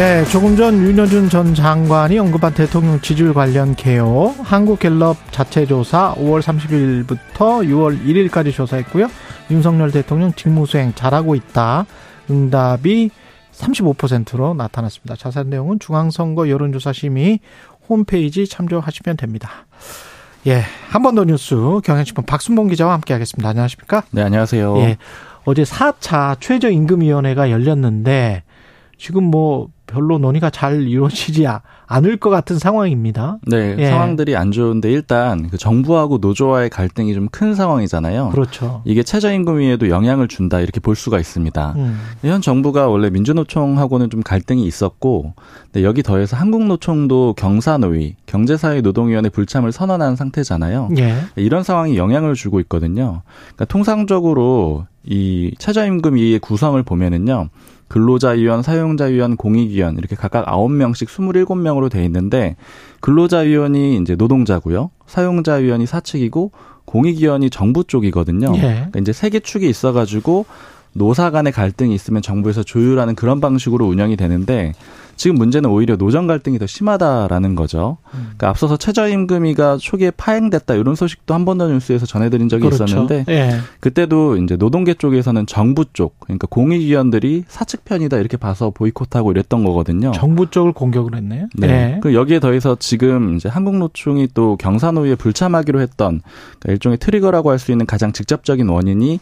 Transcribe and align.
네, 0.00 0.24
조금 0.24 0.56
전 0.56 0.78
윤여준 0.78 1.28
전 1.28 1.54
장관이 1.54 2.18
언급한 2.18 2.54
대통령 2.54 2.98
지지율 3.02 3.34
관련 3.34 3.74
개요. 3.76 4.34
한국갤럽 4.42 5.18
자체 5.30 5.66
조사 5.66 6.14
5월 6.14 6.40
30일부터 6.40 7.36
6월 7.68 8.02
1일까지 8.02 8.50
조사했고요. 8.50 9.08
윤석열 9.50 9.90
대통령 9.90 10.32
직무수행 10.32 10.94
잘하고 10.94 11.34
있다. 11.34 11.84
응답이 12.30 13.10
35%로 13.52 14.54
나타났습니다. 14.54 15.16
자세한 15.16 15.50
내용은 15.50 15.78
중앙선거 15.78 16.48
여론조사심의 16.48 17.40
홈페이지 17.90 18.46
참조하시면 18.46 19.18
됩니다. 19.18 19.66
예, 20.46 20.62
한 20.88 21.02
번 21.02 21.14
더 21.14 21.24
뉴스 21.24 21.54
경향신문 21.84 22.24
박순봉 22.24 22.68
기자와 22.68 22.94
함께하겠습니다. 22.94 23.50
안녕하십니까? 23.50 24.04
네, 24.12 24.22
안녕하세요. 24.22 24.78
예, 24.78 24.96
어제 25.44 25.62
4차 25.62 26.40
최저임금위원회가 26.40 27.50
열렸는데 27.50 28.44
지금 28.96 29.24
뭐 29.24 29.68
별로 29.90 30.18
논의가 30.18 30.50
잘 30.50 30.82
이루어지지 30.82 31.46
않을 31.86 32.18
것 32.18 32.30
같은 32.30 32.58
상황입니다. 32.58 33.38
네, 33.46 33.76
예. 33.78 33.90
상황들이 33.90 34.36
안 34.36 34.52
좋은데 34.52 34.90
일단 34.92 35.48
그 35.48 35.58
정부하고 35.58 36.18
노조와의 36.18 36.70
갈등이 36.70 37.14
좀 37.14 37.30
큰 37.30 37.54
상황이잖아요. 37.54 38.30
그렇죠. 38.30 38.82
이게 38.84 39.02
최저임금 39.02 39.58
위에도 39.58 39.88
영향을 39.88 40.28
준다 40.28 40.60
이렇게 40.60 40.80
볼 40.80 40.96
수가 40.96 41.18
있습니다. 41.18 41.74
음. 41.76 42.00
현 42.22 42.40
정부가 42.42 42.88
원래 42.88 43.08
민주노총하고는 43.10 44.10
좀 44.10 44.22
갈등이 44.22 44.64
있었고, 44.66 45.34
근데 45.64 45.84
여기 45.84 46.02
더해서 46.02 46.36
한국노총도 46.36 47.34
경사노위, 47.36 48.16
경제사회노동위원회 48.26 49.28
불참을 49.30 49.72
선언한 49.72 50.16
상태잖아요. 50.16 50.90
예. 50.98 51.14
이런 51.36 51.62
상황이 51.62 51.96
영향을 51.96 52.34
주고 52.34 52.60
있거든요. 52.60 53.22
그러니까 53.54 53.64
통상적으로 53.66 54.86
이 55.04 55.54
최저임금위의 55.58 56.40
구성을 56.40 56.80
보면은요. 56.82 57.48
근로자위원, 57.90 58.62
사용자위원, 58.62 59.36
공익위원 59.36 59.98
이렇게 59.98 60.14
각각 60.14 60.46
9명씩 60.46 61.08
27명으로 61.08 61.90
돼 61.90 62.04
있는데 62.04 62.54
근로자위원이 63.00 63.96
이제 63.98 64.14
노동자고요. 64.14 64.90
사용자위원이 65.06 65.86
사측이고 65.86 66.52
공익위원이 66.84 67.50
정부 67.50 67.82
쪽이거든요. 67.84 68.52
예. 68.54 68.60
그러니까 68.60 69.00
이제 69.00 69.12
세 69.12 69.28
개 69.28 69.40
축이 69.40 69.68
있어 69.68 69.92
가지고 69.92 70.46
노사 70.92 71.30
간의 71.30 71.52
갈등이 71.52 71.92
있으면 71.94 72.22
정부에서 72.22 72.62
조율하는 72.62 73.14
그런 73.16 73.40
방식으로 73.40 73.86
운영이 73.86 74.16
되는데 74.16 74.72
지금 75.20 75.36
문제는 75.36 75.68
오히려 75.68 75.96
노정 75.96 76.26
갈등이 76.26 76.58
더 76.58 76.66
심하다라는 76.66 77.54
거죠. 77.54 77.98
그러니까 78.10 78.48
앞서서 78.48 78.78
최저임금이가 78.78 79.76
초기에 79.76 80.10
파행됐다 80.12 80.72
이런 80.74 80.94
소식도 80.94 81.34
한 81.34 81.44
번 81.44 81.58
더 81.58 81.68
뉴스에서 81.68 82.06
전해드린 82.06 82.48
적이 82.48 82.64
그렇죠. 82.64 82.84
있었는데 82.84 83.26
예. 83.28 83.50
그때도 83.80 84.38
이제 84.38 84.56
노동계 84.56 84.94
쪽에서는 84.94 85.44
정부 85.46 85.84
쪽 85.92 86.18
그러니까 86.20 86.46
공익위원들이 86.48 87.44
사측 87.48 87.84
편이다 87.84 88.16
이렇게 88.16 88.38
봐서 88.38 88.70
보이콧하고 88.70 89.30
이랬던 89.32 89.62
거거든요. 89.64 90.12
정부 90.12 90.50
쪽을 90.50 90.72
공격을 90.72 91.14
했네요. 91.16 91.48
네. 91.54 91.68
예. 91.68 92.00
그 92.00 92.14
여기에 92.14 92.40
더해서 92.40 92.76
지금 92.80 93.36
이제 93.36 93.50
한국노총이 93.50 94.28
또 94.32 94.56
경사노위에 94.56 95.16
불참하기로 95.16 95.80
했던 95.80 96.22
그러니까 96.60 96.72
일종의 96.72 96.96
트리거라고 96.98 97.50
할 97.50 97.58
수 97.58 97.72
있는 97.72 97.84
가장 97.84 98.12
직접적인 98.12 98.66
원인이 98.70 99.20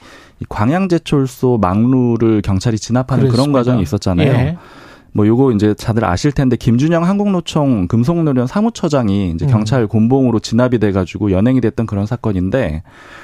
광양제철소 0.49 1.59
막루를 1.61 2.43
경찰이 2.43 2.79
진압하는 2.79 3.25
그렇습니다. 3.25 3.43
그런 3.43 3.53
과정이 3.53 3.83
있었잖아요. 3.83 4.29
예. 4.33 4.57
뭐 5.13 5.27
요거 5.27 5.53
이제 5.53 5.75
다들 5.75 6.05
아실 6.05 6.33
텐데 6.33 6.57
김준영 6.57 7.05
한국노총 7.05 7.89
금속노련 7.89 8.47
사무처장이 8.47 9.31
이제 9.31 9.47
음. 9.47 9.51
경찰 9.51 9.87
곤봉으로 9.87 10.41
진압이 10.41 10.79
돼가지고 10.79 11.31
연행이 11.33 11.61
됐던 11.61 11.87
그런 11.87 12.07
사건인데, 12.07 12.83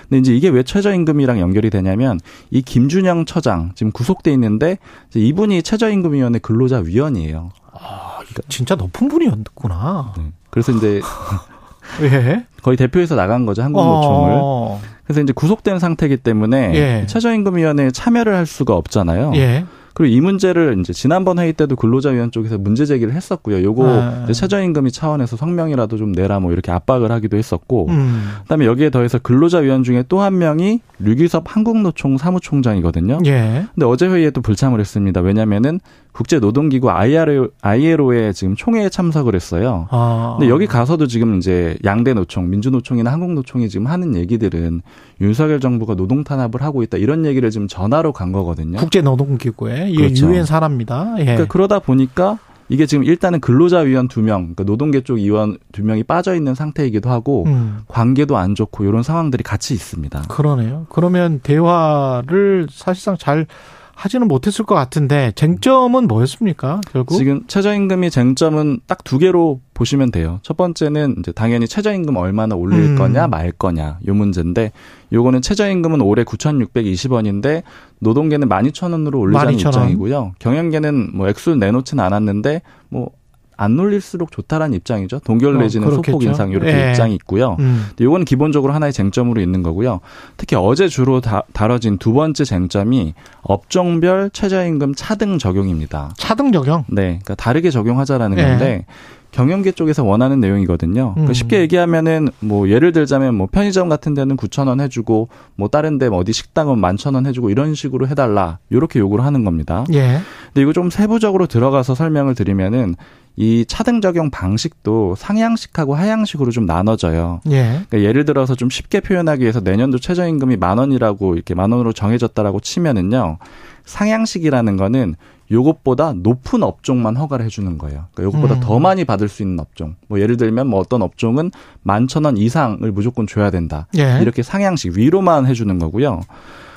근데 0.09 0.19
이제 0.19 0.35
이게 0.35 0.49
왜 0.49 0.63
최저임금이랑 0.63 1.41
연결이 1.41 1.71
되냐면 1.71 2.19
이 2.51 2.63
김준영 2.63 3.27
처장 3.27 3.73
지금 3.75 3.93
구속돼 3.93 4.33
있는데 4.33 4.79
이제 5.11 5.21
이분이 5.21 5.63
최저임금위원회 5.63 6.39
근로자 6.39 6.79
위원이에요. 6.79 7.51
아, 7.73 8.19
진짜 8.49 8.75
높은 8.75 9.09
분이었구나. 9.09 10.15
네. 10.17 10.25
그래서 10.51 10.73
이제 10.73 11.01
예. 12.03 12.47
거의 12.63 12.77
대표에서 12.77 13.15
나간 13.15 13.47
거죠 13.47 13.63
한국노총을. 13.63 14.31
어. 14.41 14.81
그래서 15.05 15.21
이제 15.21 15.33
구속된 15.33 15.79
상태이기 15.79 16.19
때문에 16.19 16.75
예. 16.75 17.07
최저임금위원회에 17.07 17.91
참여를 17.91 18.35
할 18.35 18.47
수가 18.47 18.75
없잖아요. 18.75 19.33
예. 19.37 19.65
그리고 19.95 20.13
이 20.15 20.21
문제를 20.21 20.77
이제 20.81 20.93
지난번 20.93 21.39
회의 21.39 21.53
때도 21.53 21.77
근로자위원 21.77 22.33
쪽에서 22.33 22.59
문제 22.59 22.85
제기를 22.85 23.15
했었고요. 23.15 23.63
요거 23.63 23.89
아. 23.89 24.27
최저임금이 24.33 24.91
차원에서 24.91 25.37
성명이라도 25.37 25.97
좀 25.97 26.13
내라 26.13 26.41
뭐 26.41 26.53
이렇게 26.53 26.73
압박을 26.73 27.13
하기도 27.13 27.37
했었고, 27.37 27.87
음. 27.91 28.25
그다음에 28.43 28.67
여기에 28.67 28.91
더해서 28.91 29.19
근로자위원 29.19 29.85
중에 29.85 30.03
또 30.09 30.25
한 30.25 30.39
명이 30.39 30.81
류기섭 31.01 31.45
한국노총 31.47 32.17
사무총장이거든요. 32.19 33.19
예. 33.27 33.67
근데 33.75 33.87
어제 33.87 34.07
회의에 34.09 34.31
또 34.31 34.41
불참을 34.41 34.81
했습니다. 34.81 35.21
왜냐면은 35.21 35.81
국제노동기구 36.15 36.91
ILO, 36.91 37.49
ILO에 37.61 38.33
지금 38.33 38.55
총회에 38.55 38.89
참석을 38.89 39.35
했어요. 39.35 39.89
아. 39.91 40.37
근데 40.39 40.51
여기 40.51 40.67
가서도 40.67 41.09
지금 41.09 41.39
이제 41.39 41.77
양대 41.85 42.15
노총, 42.15 42.49
민주노총이나 42.51 43.13
한국노총이 43.13 43.69
지금 43.69 43.89
하는 43.89 44.15
얘기들은 44.15 44.81
윤석열 45.21 45.59
정부가 45.61 45.97
노동 45.97 46.23
탄압을 46.23 46.63
하고 46.63 46.83
있다 46.83 46.99
이런 46.99 47.27
얘기를 47.27 47.51
지금 47.51 47.67
전화로 47.67 48.13
간 48.13 48.31
거거든요. 48.31 48.79
국제노동기구에 48.79 49.93
그렇죠. 49.93 50.29
유엔 50.29 50.45
사람입니다. 50.45 51.17
예. 51.19 51.25
그러니까 51.25 51.47
그러다 51.49 51.81
보니까 51.81 52.39
이게 52.69 52.87
지금 52.87 53.05
일단은 53.05 53.41
근로자 53.41 53.81
위원 53.81 54.09
두 54.09 54.23
명, 54.23 54.55
그러니까 54.55 54.65
노동계 54.65 55.03
쪽 55.03 55.19
위원 55.19 55.59
두 55.73 55.85
명이 55.85 56.05
빠져 56.05 56.35
있는 56.35 56.55
상태이기도 56.55 57.11
하고 57.11 57.45
음. 57.47 57.81
관계도 57.89 58.37
안 58.37 58.55
좋고 58.55 58.85
이런 58.85 59.03
상황들이 59.03 59.43
같이 59.43 59.75
있습니다. 59.75 60.23
그러네요. 60.29 60.87
그러면 60.89 61.41
대화를 61.43 62.69
사실상 62.71 63.17
잘 63.19 63.47
하지는 63.95 64.27
못했을 64.29 64.65
것 64.65 64.75
같은데 64.75 65.33
쟁점은 65.37 66.07
뭐였습니까? 66.09 66.81
결국 66.93 67.17
지금 67.17 67.43
최저임금이 67.47 68.11
쟁점은 68.11 68.81
딱 68.87 68.99
두 69.05 69.19
개로 69.19 69.61
보시면 69.75 70.11
돼요. 70.11 70.41
첫 70.43 70.57
번째는 70.57 71.17
이제 71.19 71.31
당연히 71.31 71.69
최저임금 71.69 72.17
얼마나 72.17 72.55
올릴 72.57 72.81
음. 72.81 72.97
거냐 72.97 73.27
말 73.29 73.53
거냐 73.53 73.99
요 74.07 74.15
문제인데 74.15 74.73
요거는 75.13 75.43
최저임금은 75.43 76.01
올해 76.01 76.25
9,620원인데 76.25 77.63
노동계는 78.01 78.49
12,000원으로 78.49 79.21
올리자는 79.21 79.55
12,000원. 79.57 79.67
입장이고요. 79.69 80.33
경영계는 80.39 81.11
뭐 81.15 81.29
액수 81.29 81.55
내놓지는 81.55 82.03
않았는데 82.03 82.63
뭐 82.89 83.11
안 83.57 83.77
놀릴수록 83.77 84.33
좋다라는 84.33 84.77
입장이죠. 84.77 85.21
동결 85.21 85.57
어, 85.57 85.59
내지는 85.59 85.89
어, 85.89 85.91
소폭 85.93 86.23
인상 86.23 86.51
이렇게 86.51 86.69
예. 86.69 86.91
입장이 86.91 87.15
있고요. 87.15 87.57
음. 87.61 87.87
이거는 87.99 88.25
기본적으로 88.25 88.73
하나의 88.73 88.93
쟁점으로 88.93 89.41
있는 89.41 89.63
거고요. 89.63 90.01
특히 90.37 90.57
어제 90.57 90.89
주로 90.89 91.21
다, 91.21 91.43
다뤄진 91.53 91.99
두 91.99 92.13
번째 92.13 92.45
쟁점이 92.45 93.15
업종별 93.43 94.31
최저임금 94.33 94.95
차등 94.95 95.39
적용입니다. 95.39 96.15
차등 96.17 96.53
적용? 96.53 96.85
네, 96.89 97.21
그러니까 97.23 97.35
다르게 97.35 97.71
적용하자라는 97.71 98.39
예. 98.39 98.43
건데 98.43 98.87
경영계 99.35 99.73
쪽에서 99.73 100.05
원하는 100.05 100.39
내용이거든요. 100.39 101.13
그러니까 101.15 101.33
음. 101.33 101.35
쉽게 101.35 101.61
얘기하면은 101.61 102.29
뭐 102.39 102.69
예를 102.69 102.93
들자면 102.93 103.35
뭐 103.35 103.49
편의점 103.51 103.89
같은 103.89 104.15
데는 104.15 104.37
9천 104.37 104.69
원 104.69 104.81
해주고 104.81 105.29
뭐 105.57 105.69
다른 105.69 105.99
데 105.99 106.09
뭐 106.09 106.19
어디 106.21 106.33
식당은 106.33 106.79
만천 106.79 107.15
원 107.15 107.27
해주고 107.27 107.51
이런 107.51 107.75
식으로 107.75 108.07
해달라 108.07 108.59
이렇게 108.71 109.01
요구를 109.01 109.25
하는 109.25 109.43
겁니다. 109.45 109.85
예. 109.93 110.21
근데 110.47 110.63
이거 110.63 110.73
좀 110.73 110.89
세부적으로 110.91 111.47
들어가서 111.47 111.95
설명을 111.97 112.35
드리면은 112.37 112.95
이 113.37 113.65
차등 113.67 114.01
적용 114.01 114.31
방식도 114.31 115.17
상향식하고 115.17 115.97
하향식으로 115.97 116.53
좀 116.53 116.67
나눠져요. 116.67 117.41
예. 117.51 117.81
그러니까 117.89 118.03
예를 118.03 118.25
들어서 118.25 118.55
좀 118.55 118.71
쉽게 118.71 119.01
표현하기 119.01 119.43
위해서 119.43 119.59
내년도 119.59 119.99
최저임금이 119.99 120.57
만 120.59 120.79
원이라고 120.79 121.35
이렇게 121.35 121.55
만 121.55 121.73
원으로 121.73 121.93
정해졌다라고 121.93 122.61
치면은요. 122.61 123.39
상향식이라는 123.85 124.77
거는 124.77 125.17
요것보다 125.55 126.13
높은 126.17 126.63
업종만 126.63 127.17
허가를 127.17 127.45
해주는 127.47 127.79
거예요. 127.79 128.07
그러니까 128.13 128.23
요것보다 128.25 128.55
음. 128.57 128.61
더 128.61 128.79
많이 128.79 129.05
받을 129.05 129.29
수 129.29 129.43
있는 129.43 129.59
업종. 129.61 129.95
뭐 130.09 130.21
예를 130.21 130.37
들면 130.37 130.67
뭐 130.67 130.81
어떤 130.81 131.01
업종은 131.03 131.51
만 131.83 132.07
천 132.09 132.25
원 132.27 132.37
이상을 132.37 132.91
무조건 132.93 133.27
줘야 133.27 133.51
된다. 133.51 133.87
예. 133.97 134.19
이렇게 134.21 134.43
상향식 134.43 134.97
위로만 134.97 135.47
해주는 135.47 135.79
거고요. 135.79 136.21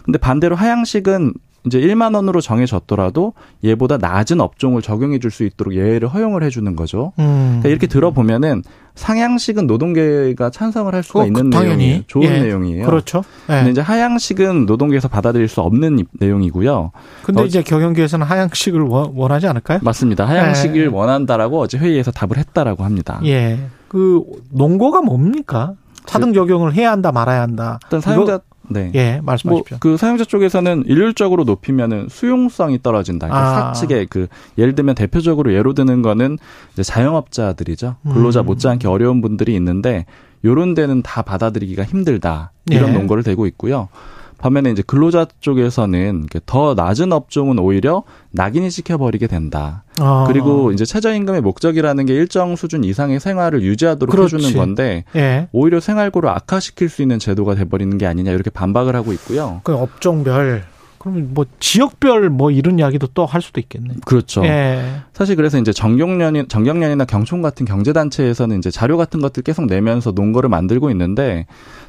근데 0.04 0.18
반대로 0.18 0.56
하향식은 0.56 1.34
이제 1.66 1.80
1만 1.82 2.16
원으로 2.16 2.40
정해졌더라도 2.40 3.34
얘보다 3.64 3.98
낮은 3.98 4.40
업종을 4.40 4.82
적용해 4.82 5.20
줄 5.20 5.32
수 5.32 5.44
있도록 5.44 5.76
예외를 5.76 6.08
허용을 6.08 6.44
해 6.44 6.50
주는 6.50 6.76
거죠. 6.76 7.12
음. 7.20 7.48
그러니까 7.62 7.70
이렇게 7.70 7.88
들어보면은 7.88 8.64
상향식은 8.96 9.68
노동계가 9.68 10.50
찬성을 10.50 10.94
할 10.94 11.04
수가 11.04 11.20
어, 11.22 11.26
있는 11.26 11.50
당연히. 11.50 11.76
내용이에요. 11.78 12.02
좋은 12.08 12.24
예. 12.24 12.40
내용이에요. 12.42 12.86
그렇죠. 12.86 13.24
예. 13.50 13.54
근데 13.56 13.72
이제 13.72 13.82
하향식은 13.82 14.66
노동계에서 14.66 15.08
받아들일 15.08 15.48
수 15.48 15.62
없는 15.62 16.06
내용이고요. 16.14 16.92
근데 17.24 17.42
어, 17.42 17.46
이제 17.46 17.62
경영계에서는 17.62 18.26
하향식을 18.26 18.82
원하지 18.82 19.48
않을까요? 19.48 19.80
맞습니다. 19.84 20.26
하향식을 20.26 20.82
예. 20.84 20.86
원한다라고 20.88 21.60
어제 21.60 21.78
회의에서 21.78 22.12
답을 22.12 22.38
했다라고 22.38 22.84
합니다. 22.84 23.20
예. 23.26 23.60
그 23.88 24.24
논거가 24.52 25.02
뭡니까? 25.02 25.74
차등 26.06 26.34
적용을 26.34 26.74
해야 26.74 26.92
한다 26.92 27.12
말아야 27.12 27.42
한다. 27.42 27.80
일단 27.84 28.00
사용자 28.02 28.40
네. 28.70 28.92
예, 28.96 29.22
말씀하십시오. 29.24 29.76
뭐, 29.76 29.80
그 29.80 29.98
사용자 29.98 30.26
쪽에서는 30.26 30.84
일률적으로 30.88 31.44
높이면은 31.44 32.08
수용성이 32.10 32.82
떨어진다. 32.82 33.28
그러니까 33.28 33.70
아. 33.70 33.74
사측에 33.74 34.06
그 34.10 34.28
예를 34.58 34.76
들면 34.76 34.96
대표적으로 34.96 35.54
예로 35.54 35.74
드는 35.74 36.02
거는 36.02 36.38
이제 36.74 36.84
자영업자들이죠. 36.84 37.96
근로자 38.04 38.42
음. 38.42 38.46
못지않게 38.46 38.88
어려운 38.88 39.22
분들이 39.22 39.56
있는데 39.56 40.06
요런 40.46 40.74
데는 40.74 41.02
다 41.02 41.22
받아들이기가 41.22 41.84
힘들다. 41.84 42.52
이런 42.70 42.90
예. 42.90 42.94
논거를 42.94 43.24
대고 43.24 43.48
있고요. 43.48 43.90
반면에 44.38 44.72
이제 44.72 44.84
근로자 44.86 45.26
쪽에서는 45.40 46.28
더 46.46 46.74
낮은 46.74 47.12
업종은 47.12 47.60
오히려 47.60 48.04
낙인이 48.32 48.70
찍혀버리게 48.70 49.28
된다. 49.28 49.84
아. 50.00 50.26
그리고 50.28 50.72
이제 50.72 50.86
최저임금의 50.86 51.42
목적이라는 51.42 52.06
게 52.06 52.14
일정 52.14 52.56
수준 52.56 52.84
이상의 52.84 53.20
생활을 53.20 53.62
유지하도록 53.64 54.16
그렇지. 54.16 54.36
해주는 54.36 54.58
건데 54.58 55.04
예. 55.16 55.48
오히려 55.52 55.80
생활고를 55.80 56.30
악화시킬 56.30 56.90
수 56.90 57.02
있는 57.02 57.20
제도가 57.20 57.56
돼버리는 57.56 57.98
게 57.98 58.06
아니냐 58.06 58.32
이렇게 58.32 58.50
반박을 58.50 58.96
하고 58.96 59.12
있고요. 59.14 59.62
그 59.64 59.74
업종별 59.74 60.64
그러면 60.98 61.30
뭐 61.34 61.46
지역별 61.60 62.30
뭐 62.30 62.52
이런 62.52 62.80
이야기도 62.80 63.08
또 63.08 63.28
할 63.28 63.42
수도 63.42 63.60
있겠네. 63.60 63.96
그렇죠. 64.06 64.44
예. 64.46 65.02
사실 65.14 65.36
그래서 65.36 65.58
이제 65.58 65.74
정경련이 65.74 66.48
정경련이나 66.48 67.06
경총 67.06 67.42
같은 67.42 67.66
경제 67.66 67.92
단체에서는 67.94 68.58
이제 68.58 68.72
자료 68.72 68.98
같은 68.98 69.20
것들 69.20 69.44
계속 69.44 69.66
내면서 69.66 70.12
논거를 70.12 70.50
만들고 70.50 70.90
있는데 70.92 71.46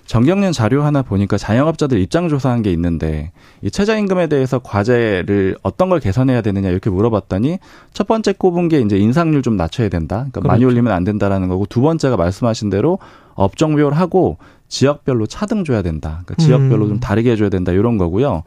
정경련 0.07 0.53
자료 0.53 0.83
하나 0.83 1.03
보니까 1.03 1.37
자영업자들 1.39 2.01
입장 2.01 2.29
조사한 2.29 2.63
게 2.63 2.73
있는데 2.73 3.31
이 3.63 3.71
최저임금에 3.71 4.27
대해서 4.27 4.59
과제를 4.59 5.57
어떤 5.63 5.91
걸 5.91 6.01
개선해야 6.01 6.41
되느냐 6.41 6.71
이렇게 6.71 6.91
물어봤더니 6.91 7.59
첫 7.93 8.07
번째 8.09 8.33
꼽은 8.33 8.69
게 8.69 8.81
이제 8.81 8.97
인상률 8.97 9.43
좀 9.43 9.57
낮춰야 9.57 9.89
된다. 9.89 10.17
그러니까 10.17 10.41
그렇죠. 10.41 10.49
많이 10.49 10.65
올리면 10.65 10.93
안 10.93 11.05
된다라는 11.05 11.49
거고 11.49 11.67
두 11.67 11.81
번째가 11.83 12.17
말씀하신 12.17 12.71
대로 12.71 12.99
업종별 13.35 13.93
하고 13.93 14.39
지역별로 14.69 15.27
차등 15.27 15.65
줘야 15.65 15.83
된다. 15.83 16.23
그러니까 16.25 16.35
지역별로 16.43 16.85
음. 16.87 16.89
좀 16.89 17.01
다르게 17.01 17.33
해줘야 17.33 17.49
된다 17.49 17.73
이런 17.73 17.97
거고요. 17.99 18.43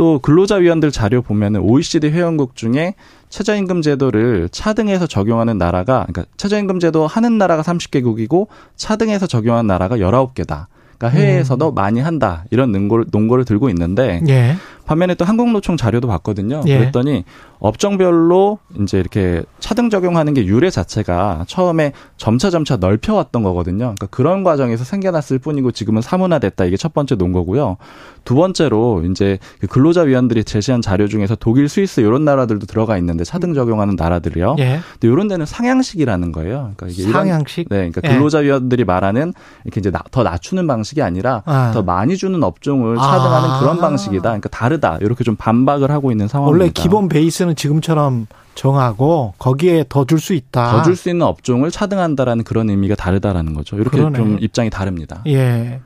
또 0.00 0.18
근로자 0.18 0.54
위원들 0.54 0.92
자료 0.92 1.20
보면은 1.20 1.60
OECD 1.60 2.08
회원국 2.08 2.56
중에 2.56 2.94
최저임금 3.28 3.82
제도를 3.82 4.48
차등해서 4.50 5.06
적용하는 5.06 5.58
나라가 5.58 6.06
그러니까 6.08 6.24
최저임금 6.38 6.80
제도 6.80 7.06
하는 7.06 7.36
나라가 7.36 7.60
30개국이고 7.60 8.46
차등해서 8.76 9.26
적용하는 9.26 9.66
나라가 9.66 9.98
19개다. 9.98 10.68
그러니까 10.96 11.18
해외에서도 11.18 11.68
음. 11.68 11.74
많이 11.74 12.00
한다 12.00 12.44
이런 12.50 12.72
논거를, 12.72 13.04
논거를 13.10 13.44
들고 13.44 13.68
있는데 13.68 14.22
예. 14.26 14.56
반면에 14.90 15.14
또 15.14 15.24
한국노총 15.24 15.76
자료도 15.76 16.08
봤거든요. 16.08 16.62
예. 16.66 16.78
그랬더니 16.78 17.22
업종별로 17.60 18.58
이제 18.80 18.98
이렇게 18.98 19.44
차등 19.60 19.88
적용하는 19.88 20.34
게 20.34 20.44
유래 20.46 20.68
자체가 20.68 21.44
처음에 21.46 21.92
점차 22.16 22.50
점차 22.50 22.76
넓혀왔던 22.76 23.44
거거든요. 23.44 23.94
그러니까 23.94 24.08
그런 24.08 24.42
과정에서 24.42 24.82
생겨났을 24.82 25.38
뿐이고 25.38 25.70
지금은 25.70 26.02
사문화됐다. 26.02 26.64
이게 26.64 26.76
첫 26.76 26.92
번째 26.92 27.14
논거고요. 27.14 27.76
두 28.24 28.34
번째로 28.34 29.04
이제 29.04 29.38
그 29.60 29.68
근로자 29.68 30.02
위원들이 30.02 30.42
제시한 30.42 30.82
자료 30.82 31.06
중에서 31.06 31.36
독일, 31.36 31.68
스위스 31.68 32.00
이런 32.00 32.24
나라들도 32.24 32.66
들어가 32.66 32.98
있는데 32.98 33.22
차등 33.22 33.54
적용하는 33.54 33.94
나라들이요. 33.96 34.56
예. 34.58 34.80
근데 34.94 35.08
이런 35.08 35.28
데는 35.28 35.46
상향식이라는 35.46 36.32
거예요. 36.32 36.72
그러니까 36.76 36.88
이게 36.88 37.12
상향식. 37.12 37.68
이런, 37.70 37.80
네, 37.80 37.90
그러니까 37.90 38.00
근로자 38.00 38.38
위원들이 38.38 38.84
말하는 38.84 39.34
이렇게 39.64 39.80
이제 39.80 39.92
더 40.10 40.22
낮추는 40.24 40.66
방식이 40.66 41.00
아니라 41.00 41.42
아. 41.46 41.70
더 41.72 41.82
많이 41.82 42.16
주는 42.16 42.42
업종을 42.42 42.96
차등하는 42.96 43.48
아. 43.50 43.60
그런 43.60 43.78
방식이다. 43.78 44.22
그러니까 44.22 44.48
다 44.48 44.79
르다. 44.80 44.98
이렇게 45.00 45.22
좀 45.24 45.36
반박을 45.36 45.90
하고 45.90 46.10
있는 46.10 46.26
상황입니다. 46.28 46.62
원래 46.64 46.72
기본 46.72 47.08
베이스는 47.08 47.54
지금처럼 47.56 48.26
정하고 48.54 49.34
거기에 49.38 49.84
더 49.88 50.04
줄 50.04 50.18
수 50.18 50.34
있다. 50.34 50.72
더 50.72 50.82
줄 50.82 50.96
수 50.96 51.08
있는 51.08 51.24
업종을 51.26 51.70
차등한다라는 51.70 52.44
그런 52.44 52.68
의미가 52.70 52.96
다르다라는 52.96 53.54
거죠. 53.54 53.76
이렇게 53.76 53.98
그러네. 53.98 54.18
좀 54.18 54.38
입장이 54.40 54.70
다릅니다. 54.70 55.22
예. 55.28 55.80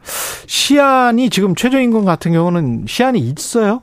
시안이 0.47 1.31
지금 1.31 1.55
최저임금 1.55 2.05
같은 2.05 2.33
경우는 2.33 2.85
시안이 2.89 3.19
있어요? 3.21 3.83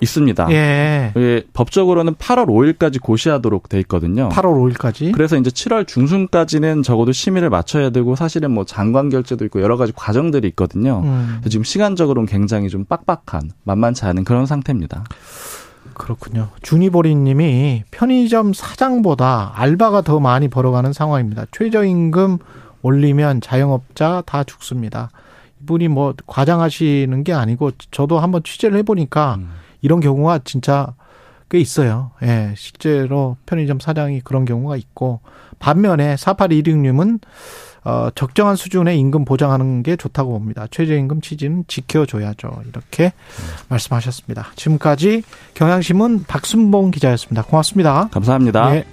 있습니다. 0.00 0.48
예. 0.50 1.12
예. 1.16 1.42
법적으로는 1.52 2.14
8월 2.16 2.46
5일까지 2.46 3.00
고시하도록 3.00 3.68
돼 3.68 3.80
있거든요. 3.80 4.28
8월 4.28 4.74
5일까지. 4.74 5.12
그래서 5.12 5.36
이제 5.36 5.50
7월 5.50 5.86
중순까지는 5.86 6.82
적어도 6.82 7.12
심의를 7.12 7.48
마쳐야 7.50 7.90
되고 7.90 8.14
사실은 8.14 8.50
뭐 8.50 8.64
장관 8.64 9.08
결제도 9.08 9.44
있고 9.46 9.62
여러 9.62 9.76
가지 9.76 9.92
과정들이 9.94 10.48
있거든요. 10.48 11.02
음. 11.04 11.40
지금 11.48 11.64
시간적으로는 11.64 12.26
굉장히 12.26 12.68
좀 12.68 12.84
빡빡한 12.84 13.50
만만치 13.64 14.04
않은 14.04 14.24
그런 14.24 14.46
상태입니다. 14.46 15.04
그렇군요. 15.94 16.48
주니보리 16.62 17.14
님이 17.14 17.84
편의점 17.90 18.52
사장보다 18.52 19.52
알바가 19.56 20.02
더 20.02 20.20
많이 20.20 20.48
벌어가는 20.48 20.92
상황입니다. 20.92 21.46
최저임금 21.52 22.38
올리면 22.82 23.40
자영업자 23.40 24.22
다 24.26 24.44
죽습니다. 24.44 25.10
이분이 25.62 25.88
뭐 25.88 26.14
과장하시는 26.26 27.24
게 27.24 27.32
아니고 27.32 27.72
저도 27.90 28.18
한번 28.18 28.42
취재를 28.44 28.78
해보니까 28.78 29.36
음. 29.38 29.50
이런 29.82 30.00
경우가 30.00 30.40
진짜 30.44 30.94
꽤 31.50 31.58
있어요. 31.58 32.10
예, 32.22 32.54
실제로 32.56 33.36
편의점 33.46 33.78
사장이 33.80 34.20
그런 34.20 34.44
경우가 34.44 34.76
있고 34.76 35.20
반면에 35.58 36.16
4816님은 36.16 37.20
어, 37.84 38.08
적정한 38.16 38.56
수준의 38.56 38.98
임금 38.98 39.24
보장하는 39.24 39.84
게 39.84 39.94
좋다고 39.94 40.32
봅니다. 40.32 40.66
최저임금 40.72 41.20
취지는 41.20 41.64
지켜줘야죠. 41.68 42.62
이렇게 42.68 43.04
음. 43.04 43.44
말씀하셨습니다. 43.68 44.48
지금까지 44.56 45.22
경향신문 45.54 46.24
박순봉 46.24 46.90
기자였습니다. 46.90 47.44
고맙습니다. 47.44 48.08
감사합니다. 48.10 48.70
네. 48.70 48.84